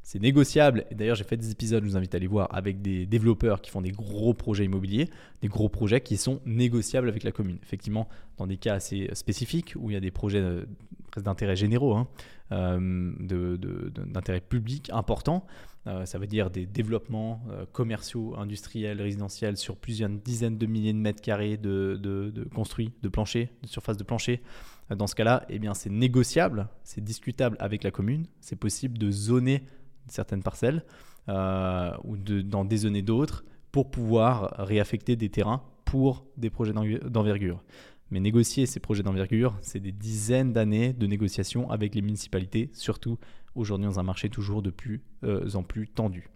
[0.04, 0.84] C'est négociable.
[0.92, 3.70] D'ailleurs, j'ai fait des épisodes, je vous invite à aller voir, avec des développeurs qui
[3.70, 5.08] font des gros projets immobiliers,
[5.40, 7.56] des gros projets qui sont négociables avec la commune.
[7.62, 10.66] Effectivement, dans des cas assez spécifiques, où il y a des projets euh,
[11.16, 12.06] d'intérêt généraux, hein,
[12.50, 15.46] d'intérêt public important,
[15.86, 20.98] euh, ça veut dire des développements commerciaux, industriels, résidentiels sur plusieurs dizaines de milliers de
[20.98, 24.42] mètres carrés de, de construits, de planchers, de surface de plancher.
[24.90, 28.26] Dans ce cas-là, eh bien, c'est négociable, c'est discutable avec la commune.
[28.40, 29.64] C'est possible de zoner
[30.08, 30.84] certaines parcelles
[31.28, 37.62] euh, ou de, d'en dézoner d'autres pour pouvoir réaffecter des terrains pour des projets d'envergure.
[38.10, 43.18] Mais négocier ces projets d'envergure, c'est des dizaines d'années de négociations avec les municipalités, surtout
[43.54, 46.28] aujourd'hui dans un marché toujours de plus euh, en plus tendu.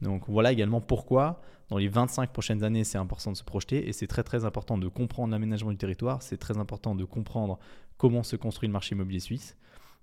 [0.00, 3.92] Donc voilà également pourquoi dans les 25 prochaines années, c'est important de se projeter et
[3.92, 7.58] c'est très très important de comprendre l'aménagement du territoire, c'est très important de comprendre
[7.96, 9.56] comment se construit le marché immobilier suisse.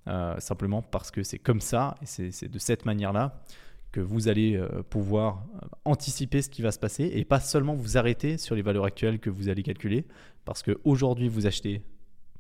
[0.08, 3.44] Euh, simplement parce que c'est comme ça, et c'est de cette manière-là
[3.92, 7.76] que vous allez euh, pouvoir euh, anticiper ce qui va se passer et pas seulement
[7.76, 10.06] vous arrêter sur les valeurs actuelles que vous allez calculer,
[10.46, 11.84] parce qu'aujourd'hui vous achetez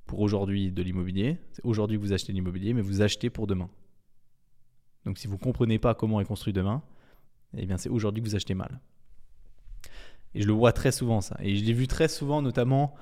[0.06, 3.70] pour aujourd'hui de l'immobilier, aujourd'hui vous achetez l'immobilier, mais vous achetez pour demain.
[5.06, 6.84] Donc si vous ne comprenez pas comment est construit demain,
[7.58, 8.80] eh bien c'est aujourd'hui que vous achetez mal.
[10.34, 11.38] Et je le vois très souvent ça.
[11.42, 12.96] Et je l'ai vu très souvent notamment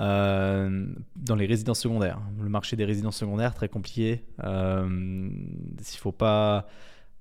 [0.00, 0.86] euh,
[1.16, 2.20] dans les résidences secondaires.
[2.40, 4.24] Le marché des résidences secondaires, très compliqué.
[4.42, 6.66] Euh, il faut pas.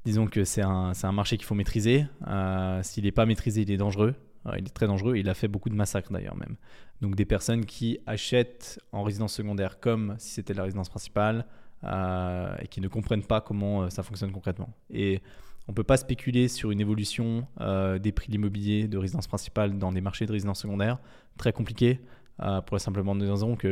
[0.06, 2.06] Disons que c'est un, marché qu'il faut maîtriser.
[2.28, 4.16] Euh, s'il n'est pas maîtrisé, il est dangereux.
[4.58, 5.18] il est très dangereux.
[5.18, 6.56] Il a fait beaucoup de massacres d'ailleurs même.
[7.02, 11.46] Donc des personnes qui achètent en résidence secondaire comme si c'était la résidence principale
[11.84, 14.70] et qui ne comprennent pas comment ça fonctionne concrètement.
[14.92, 15.22] Et
[15.68, 19.78] on ne peut pas spéculer sur une évolution des prix de l'immobilier de résidence principale
[19.78, 21.00] dans des marchés de résidence secondaire.
[21.38, 22.00] Très compliqué.
[22.42, 23.68] Euh, pour simplement raison que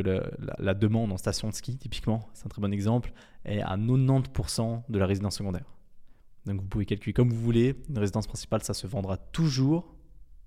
[0.58, 3.12] la, demande en station de ski, typiquement, c'est un très bon exemple,
[3.44, 5.64] est à 90% de la résidence secondaire.
[6.46, 9.94] Donc vous pouvez calculer comme vous voulez, une résidence principale, ça se vendra toujours,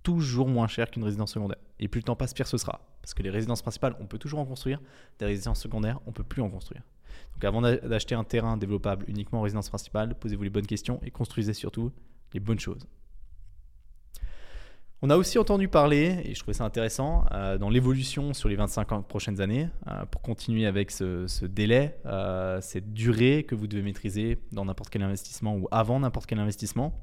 [0.02, 1.60] toujours moins cher qu'une résidence secondaire.
[1.80, 2.82] Et plus le temps passe, pire ce sera.
[3.02, 4.82] Parce que les résidences principales, on peut toujours en construire,
[5.20, 6.82] des résidences secondaires, on ne peut plus en construire.
[7.34, 11.12] Donc avant d'acheter un terrain développable uniquement en résidence principale, posez-vous les bonnes questions et
[11.12, 11.92] construisez surtout
[12.34, 12.88] les bonnes choses.
[15.06, 18.56] On a aussi entendu parler, et je trouvais ça intéressant, euh, dans l'évolution sur les
[18.56, 23.82] 25 prochaines années, euh, pour continuer avec ce, délai, euh, cette durée que vous devez
[23.82, 26.94] maîtriser dans n'importe quel investissement ou avant n'importe quel investissement,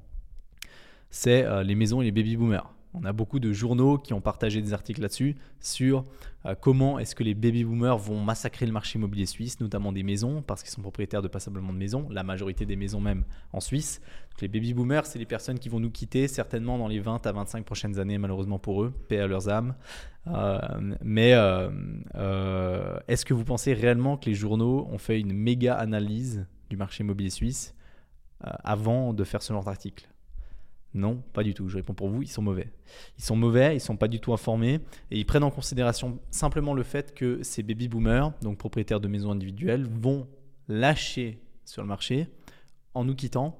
[1.10, 2.72] c'est les maisons et les baby boomers.
[2.92, 6.04] On a beaucoup de journaux qui ont partagé des articles là-dessus sur
[6.44, 10.02] euh, comment est-ce que les baby boomers vont massacrer le marché immobilier suisse, notamment des
[10.02, 13.60] maisons, parce qu'ils sont propriétaires de passablement de maisons, la majorité des maisons même en
[13.60, 14.00] Suisse.
[14.40, 17.32] les baby boomers, c'est les personnes qui vont nous quitter certainement dans les 20 à
[17.32, 19.74] 25 prochaines années, malheureusement pour eux, paix à leurs âmes.
[20.26, 20.58] Euh,
[21.02, 26.46] mais euh, est-ce que vous pensez réellement que les journaux ont fait une méga analyse
[26.70, 27.74] du marché immobilier suisse
[28.42, 30.08] avant de faire ce genre d'article?
[30.92, 31.68] Non, pas du tout.
[31.68, 32.72] Je réponds pour vous, ils sont mauvais.
[33.18, 36.18] Ils sont mauvais, ils ne sont pas du tout informés et ils prennent en considération
[36.30, 40.26] simplement le fait que ces baby boomers, donc propriétaires de maisons individuelles, vont
[40.68, 42.28] lâcher sur le marché
[42.94, 43.58] en nous quittant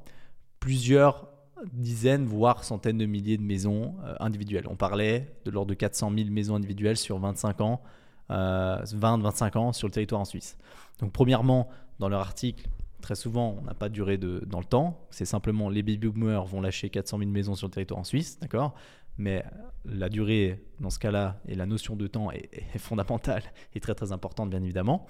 [0.58, 1.28] plusieurs
[1.72, 4.66] dizaines, voire centaines de milliers de maisons euh, individuelles.
[4.68, 7.82] On parlait de l'ordre de 400 000 maisons individuelles sur 25 ans,
[8.30, 10.56] 20-25 euh, ans sur le territoire en Suisse.
[11.00, 12.68] Donc premièrement, dans leur article,
[13.00, 15.06] très souvent, on n'a pas de, dans le temps.
[15.10, 18.38] C'est simplement les baby boomers vont lâcher 400 000 maisons sur le territoire en Suisse,
[18.40, 18.74] d'accord?
[19.18, 19.44] Mais
[19.84, 23.42] la durée, dans ce cas-là, et la notion de temps est, fondamentale
[23.74, 25.06] et très très importante, bien évidemment.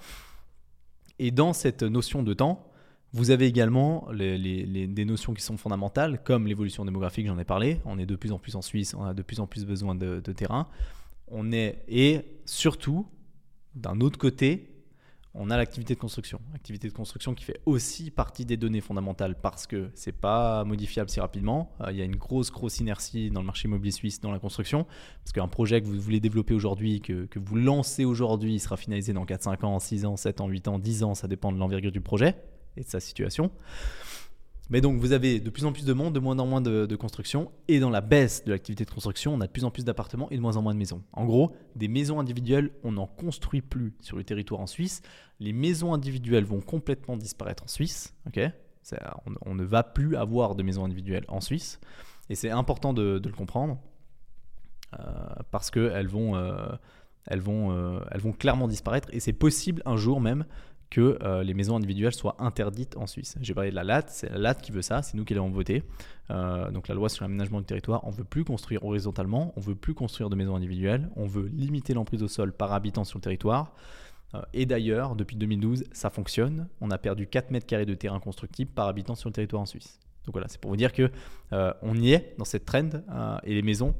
[1.19, 2.67] Et dans cette notion de temps,
[3.13, 7.81] vous avez également des notions qui sont fondamentales, comme l'évolution démographique, j'en ai parlé.
[7.85, 9.95] On est de plus en plus en Suisse, on a de plus en plus besoin
[9.95, 10.67] de, terrain.
[11.27, 13.07] On est, et surtout,
[13.75, 14.70] d'un autre côté,
[15.33, 16.41] on a l'activité de construction.
[16.53, 21.09] Activité de construction qui fait aussi partie des données fondamentales parce que c'est pas modifiable
[21.09, 21.71] si rapidement.
[21.81, 24.39] Euh, il y a une grosse, grosse inertie dans le marché immobilier suisse dans la
[24.39, 24.85] construction.
[25.23, 28.75] Parce qu'un projet que vous voulez développer aujourd'hui, que, que, vous lancez aujourd'hui, il sera
[28.75, 31.51] finalisé dans 4, 5 ans, 6 ans, 7 ans, 8 ans, 10 ans, ça dépend
[31.51, 32.35] de l'envergure du projet
[32.75, 33.51] et de sa situation.
[34.69, 36.95] Mais donc vous avez de plus en plus de monde, de moins en moins de,
[36.95, 39.83] construction, et dans la baisse de l'activité de construction, on a de plus en plus
[39.83, 41.03] d'appartements et de moins en moins de maisons.
[41.11, 45.01] En gros, des maisons individuelles, on n'en construit plus sur le territoire en Suisse.
[45.39, 48.15] Les maisons individuelles vont complètement disparaître en Suisse.
[48.27, 48.39] ok?
[49.45, 51.79] On, ne va plus avoir de maisons individuelles en Suisse,
[52.29, 53.77] et c'est important de, le comprendre
[54.99, 55.03] euh,
[55.51, 56.67] parce qu'elles vont, euh,
[57.29, 60.45] vont, euh, vont clairement disparaître, et c'est possible un jour même
[60.91, 63.37] que euh, les maisons individuelles soient interdites en Suisse.
[63.41, 65.49] J'ai parlé de la LAT, c'est la LAT qui veut ça, c'est nous qui l'avons
[65.49, 65.83] voté.
[66.29, 69.73] Euh, donc la loi sur l'aménagement du territoire, on veut plus construire horizontalement, on veut
[69.73, 73.23] plus construire de maisons individuelles, on veut limiter l'emprise au sol par habitant sur le
[73.23, 73.73] territoire.
[74.35, 76.67] Euh, et d'ailleurs, depuis 2012, ça fonctionne.
[76.81, 79.65] On a perdu 4 mètres carrés de terrain constructible par habitant sur le territoire en
[79.65, 79.97] Suisse.
[80.25, 81.09] Donc voilà, c'est pour vous dire que
[81.81, 82.89] on y est dans cette trend
[83.43, 83.95] et les maisons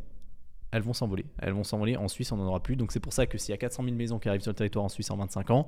[0.72, 1.26] elles vont s'envoler.
[1.40, 1.98] Elles vont s'envoler.
[1.98, 2.76] En Suisse, on n'en aura plus.
[2.76, 4.56] Donc c'est pour ça que s'il y a 400 000 maisons qui arrivent sur le
[4.56, 5.68] territoire en Suisse en 25 ans,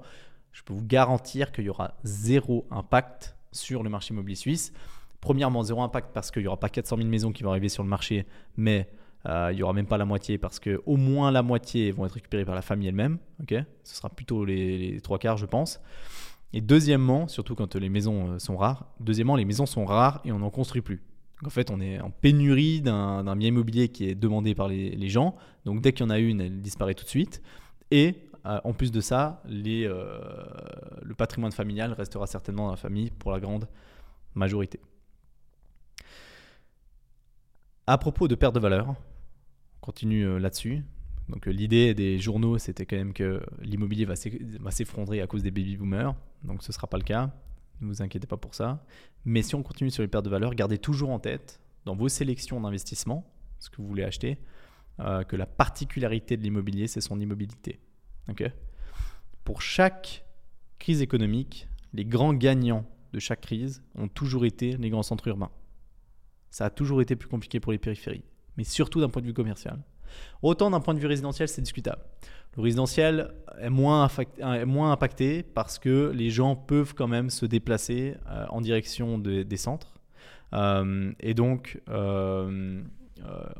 [0.53, 4.71] je peux vous garantir qu'il y aura zéro impact sur le marché immobilier suisse.
[5.19, 7.83] Premièrement, zéro impact parce qu'il n'y aura pas 400 000 maisons qui vont arriver sur
[7.83, 8.89] le marché, mais
[9.25, 12.13] euh, il n'y aura même pas la moitié parce qu'au moins la moitié vont être
[12.13, 13.17] récupérées par la famille elle-même.
[13.83, 15.81] Ce sera plutôt les, trois quarts, je pense.
[16.51, 20.31] Et deuxièmement, surtout quand les maisons euh, sont rares, deuxièmement, les maisons sont rares et
[20.31, 21.01] on n'en construit plus.
[21.43, 25.09] en fait, on est en pénurie d'un bien immobilier qui est demandé par les, les
[25.09, 25.35] gens.
[25.65, 27.41] Donc dès qu'il y en a une, elle disparaît tout de suite.
[27.89, 30.19] Et euh, en plus de ça, euh,
[31.01, 33.67] le patrimoine familial restera certainement dans la famille pour la grande
[34.35, 34.79] majorité.
[37.87, 38.95] À propos de perte de valeur, on
[39.81, 40.83] continue euh, là-dessus.
[41.29, 45.77] Donc l'idée des journaux, c'était quand même que l'immobilier va s'effondrer à cause des baby
[45.77, 46.13] boomers.
[46.43, 47.31] Donc ce ne sera pas le cas.
[47.79, 48.85] Ne vous inquiétez pas pour ça.
[49.23, 52.09] Mais si on continue sur les pertes de valeur, gardez toujours en tête dans vos
[52.09, 53.25] sélections d'investissement,
[53.59, 54.37] ce que vous voulez acheter,
[54.99, 57.79] que la particularité de l'immobilier, c'est son immobilité.
[59.43, 60.25] Pour chaque
[60.79, 65.51] crise économique, les grands gagnants de chaque crise ont toujours été les grands centres urbains.
[66.49, 68.25] Ça a toujours été plus compliqué pour les périphéries,
[68.57, 69.79] mais surtout d'un point de vue commercial.
[70.41, 72.01] Autant d'un point de vue résidentiel, c'est discutable.
[72.55, 74.07] Le résidentiel est moins,
[74.91, 79.93] impacté parce que les gens peuvent quand même se déplacer euh, en direction des centres.
[80.53, 82.81] Euh, et donc, euh,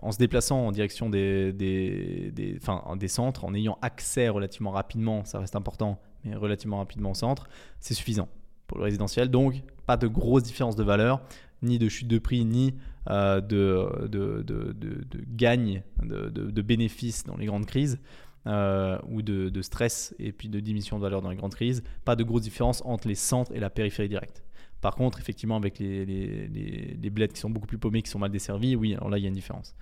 [0.02, 2.60] en se déplaçant en direction des,
[3.08, 7.47] centres, en ayant accès relativement rapidement, ça reste important, mais relativement rapidement au centre,
[7.80, 8.28] c'est suffisant
[8.67, 9.30] pour le résidentiel.
[9.30, 11.21] Donc, pas de grosse différence de valeur,
[11.62, 12.73] ni de chute de prix, ni
[13.10, 17.99] euh, de, de, de, de, gagne, de, bénéfices dans les grandes crises.
[18.45, 21.82] Euh, ou de, stress et puis de diminution de valeur dans les grandes crises.
[22.04, 24.42] Pas de grosse différence entre les centres et la périphérie directe.
[24.84, 28.19] Par contre, effectivement, avec les, les, les, bleds qui sont beaucoup plus paumés, qui sont
[28.19, 29.74] mal desservis, oui, alors là, il y a une différence.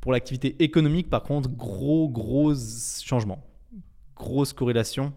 [0.00, 3.44] Pour l'activité économique, par contre, gros, gros changement.
[4.16, 5.12] Grosse corrélation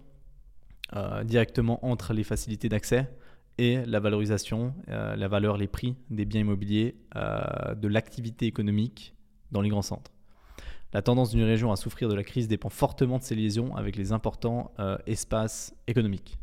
[0.98, 3.10] euh, directement entre les facilités d'accès
[3.58, 9.16] et la valorisation, euh, la valeur, les prix des biens immobiliers euh, de l'activité économique
[9.54, 10.12] dans les grands centres.
[10.92, 13.96] La tendance d'une région à souffrir de la crise dépend fortement de ses liaisons avec
[13.96, 14.74] les importants
[15.06, 16.38] espaces économiques.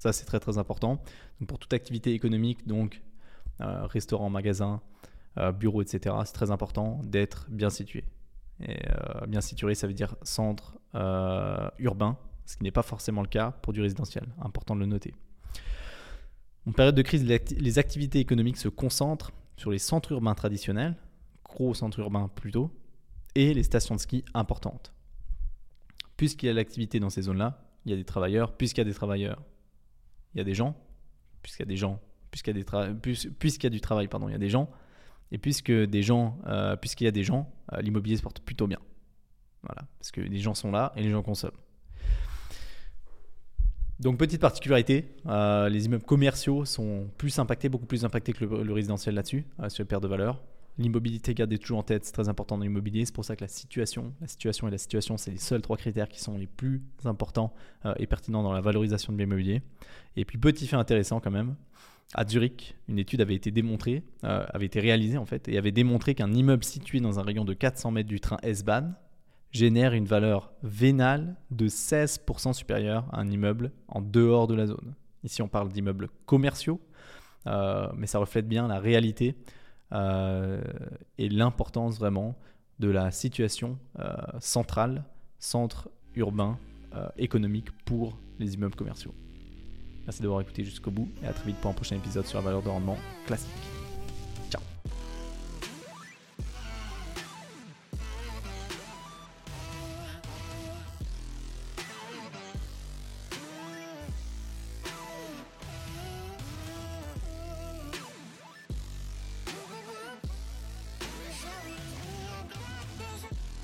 [0.00, 1.02] Ça, c'est très très important.
[1.46, 3.02] Pour toute activité économique, donc
[3.60, 4.80] euh, restaurant, magasin,
[5.36, 8.04] euh, bureau, etc., c'est très important d'être bien situé.
[8.62, 10.78] Et euh, bien situé, ça veut dire centre
[11.78, 14.26] urbain, ce qui n'est pas forcément le cas pour du résidentiel.
[14.40, 15.14] Important de le noter.
[16.66, 20.96] En période de crise, les activités économiques se concentrent sur les centres urbains traditionnels,
[21.44, 22.70] gros centres urbains plutôt,
[23.34, 24.94] et les stations de ski importantes.
[26.16, 28.56] Puisqu'il y a l'activité dans ces zones-là, il y a des travailleurs.
[28.56, 29.42] Puisqu'il y a des travailleurs,
[30.34, 30.76] il y a des gens.
[31.42, 34.50] Puisqu'il y a des gens, puisqu'il y, a du travail, pardon, il y a des
[34.50, 34.70] gens.
[35.32, 35.38] Et euh,
[36.76, 38.78] puisqu'il y a des gens, euh, l'immobilier se porte plutôt bien.
[39.62, 41.52] Voilà, parce que les gens sont là et les gens consomment.
[44.00, 48.72] Donc petite particularité, euh, les immeubles commerciaux sont plus impactés, beaucoup plus impactés que le,
[48.72, 50.42] résidentiel là-dessus, sur les pertes de valeur.
[50.78, 53.04] L'immobilité, gardez toujours en tête, c'est très important dans l'immobilier.
[53.04, 55.76] C'est pour ça que la situation, la situation et la situation, c'est les seuls trois
[55.76, 57.52] critères qui sont les plus importants
[57.98, 59.60] et pertinents dans la valorisation de l'immobilier.
[60.16, 61.54] Et puis petit fait intéressant quand même,
[62.14, 65.70] à Zurich, une étude avait été démontrée, euh, avait été réalisée en fait, et avait
[65.70, 68.94] démontré qu'un immeuble situé dans un rayon de 400 mètres du train S-Bahn
[69.52, 74.94] génère une valeur vénale de 16% supérieure à un immeuble en dehors de la zone.
[75.22, 76.80] Ici, on parle d'immeubles commerciaux,
[77.46, 79.59] euh, mais ça reflète bien la réalité euh,
[79.92, 82.36] et l'importance vraiment
[82.78, 83.78] de la situation
[84.38, 85.04] centrale,
[85.38, 86.58] centre urbain,
[87.16, 89.14] économique pour les immeubles commerciaux.
[90.04, 92.44] Merci d'avoir écouté jusqu'au bout et à très vite pour un prochain épisode sur la
[92.44, 93.79] valeur de rendement classique.